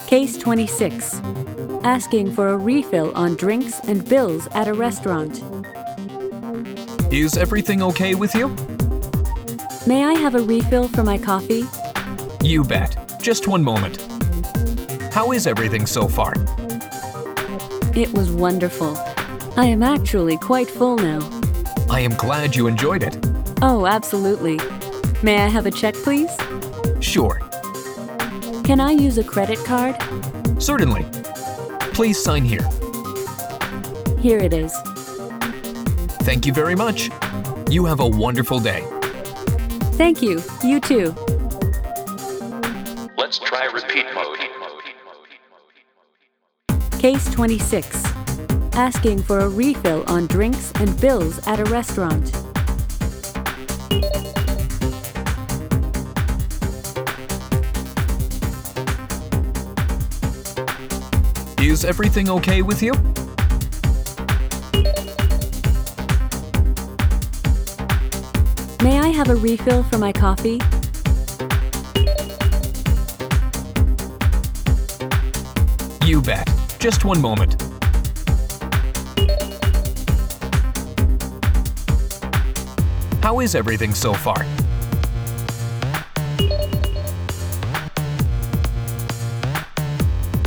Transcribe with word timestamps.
Case 0.00 0.36
26. 0.38 1.20
Asking 1.82 2.32
for 2.32 2.48
a 2.48 2.56
refill 2.56 3.12
on 3.14 3.34
drinks 3.36 3.80
and 3.80 4.06
bills 4.08 4.46
at 4.52 4.68
a 4.68 4.74
restaurant. 4.74 5.42
Is 7.12 7.36
everything 7.36 7.82
okay 7.82 8.14
with 8.14 8.34
you? 8.34 8.48
May 9.86 10.04
I 10.04 10.14
have 10.14 10.34
a 10.34 10.40
refill 10.40 10.88
for 10.88 11.02
my 11.02 11.18
coffee? 11.18 11.64
You 12.42 12.62
bet. 12.64 13.20
Just 13.20 13.48
one 13.48 13.62
moment. 13.62 14.00
How 15.12 15.32
is 15.32 15.46
everything 15.46 15.86
so 15.86 16.08
far? 16.08 16.32
It 17.94 18.12
was 18.12 18.30
wonderful. 18.30 18.96
I 19.56 19.64
am 19.66 19.82
actually 19.82 20.36
quite 20.36 20.68
full 20.68 20.96
now. 20.96 21.20
I 21.88 22.00
am 22.00 22.12
glad 22.12 22.54
you 22.54 22.66
enjoyed 22.66 23.02
it. 23.02 23.16
Oh, 23.62 23.86
absolutely. 23.86 24.60
May 25.22 25.38
I 25.38 25.48
have 25.48 25.66
a 25.66 25.70
check, 25.70 25.94
please? 25.94 26.30
Sure, 27.00 27.40
Can 28.66 28.80
I 28.80 28.90
use 28.90 29.16
a 29.16 29.22
credit 29.22 29.58
card? 29.64 29.96
certainly. 30.60 31.04
Please 31.94 32.20
sign 32.20 32.44
here. 32.44 32.68
Here 34.18 34.38
it 34.38 34.52
is. 34.52 34.74
Thank 36.24 36.46
you 36.46 36.52
very 36.52 36.74
much. 36.74 37.08
You 37.70 37.84
have 37.84 38.00
a 38.00 38.06
wonderful 38.06 38.58
day. 38.58 38.82
Thank 39.94 40.20
you. 40.20 40.42
You 40.64 40.80
too. 40.80 41.14
Let's 43.16 43.38
try 43.38 43.66
repeat 43.66 44.06
mode. 44.16 44.38
Case 46.98 47.30
26. 47.30 48.04
Asking 48.72 49.22
for 49.22 49.38
a 49.38 49.48
refill 49.48 50.02
on 50.08 50.26
drinks 50.26 50.72
and 50.80 51.00
bills 51.00 51.38
at 51.46 51.60
a 51.60 51.64
restaurant. 51.66 52.45
Is 61.66 61.84
everything 61.84 62.30
okay 62.30 62.62
with 62.62 62.80
you? 62.80 62.92
May 68.84 69.00
I 69.00 69.08
have 69.08 69.30
a 69.30 69.34
refill 69.34 69.82
for 69.82 69.98
my 69.98 70.12
coffee? 70.12 70.60
You 76.06 76.22
bet. 76.22 76.48
Just 76.78 77.04
one 77.04 77.20
moment. 77.20 77.60
How 83.24 83.40
is 83.40 83.56
everything 83.56 83.92
so 83.92 84.14
far? 84.14 84.46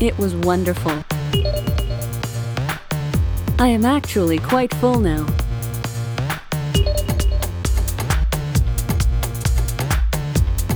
It 0.02 0.18
was 0.18 0.34
wonderful. 0.34 0.94
I 3.60 3.68
am 3.68 3.84
actually 3.84 4.40
quite 4.40 4.74
full 4.76 4.98
now. 4.98 5.26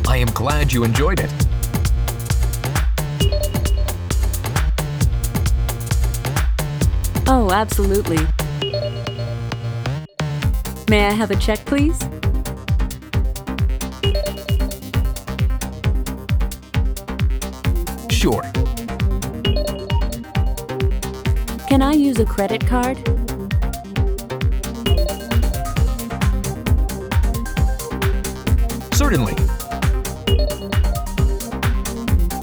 I 0.05 0.17
am 0.17 0.27
glad 0.33 0.73
you 0.73 0.83
enjoyed 0.83 1.21
it. 1.21 1.31
Oh, 7.25 7.49
absolutely. 7.53 8.19
May 10.89 11.05
I 11.07 11.13
have 11.13 11.31
a 11.31 11.37
check, 11.37 11.59
please? 11.65 11.97
Sure, 18.09 18.43
Can 21.73 21.81
I 21.81 21.93
use 21.93 22.19
a 22.19 22.25
credit 22.25 22.67
card? 22.67 22.97
certainly. 28.93 29.33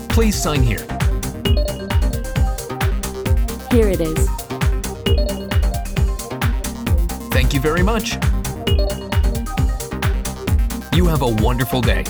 Please 0.09 0.35
sign 0.35 0.65
here. 0.65 0.85
Here 3.71 3.87
it 3.87 4.01
is. 4.01 4.29
Thank 7.31 7.55
you 7.55 7.61
very 7.61 7.85
much. 7.85 8.15
You 10.93 11.07
have 11.07 11.23
a 11.23 11.29
wonderful 11.41 11.81
day. 11.81 12.03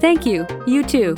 Thank 0.00 0.24
you. 0.24 0.46
You 0.66 0.82
too. 0.82 1.14